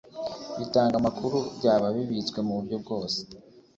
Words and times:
bitanga 0.57 0.95
amakuru 0.97 1.37
byaba 1.57 1.87
bibitswe 1.95 2.39
mu 2.47 2.51
buryo 2.57 2.77
bwose 2.83 3.19